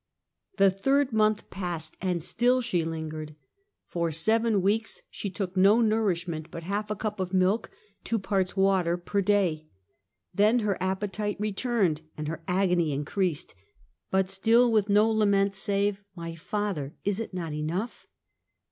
[0.57, 3.35] The third month passed, and still she lingered.
[3.85, 7.69] For seven weeks she took no nourishment but half a cup of milk,
[8.03, 9.67] two parts water, per day.
[10.33, 13.53] Then her appetite returned and her agony increased,
[14.09, 16.95] but still with no la ment save: "My Father!
[17.05, 18.07] Is it not enough?"